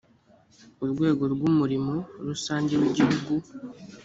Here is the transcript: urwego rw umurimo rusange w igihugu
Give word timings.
urwego 0.83 1.23
rw 1.33 1.41
umurimo 1.49 1.93
rusange 2.27 2.73
w 2.79 2.83
igihugu 2.89 3.31